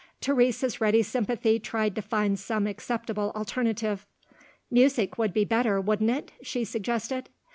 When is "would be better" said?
5.19-5.79